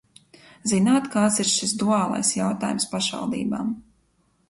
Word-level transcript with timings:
Zināt, 0.71 1.09
kāds 1.17 1.37
ir 1.45 1.49
šis 1.51 1.75
duālais 1.83 2.35
jautājums 2.41 2.91
pašvaldībām? 2.97 3.75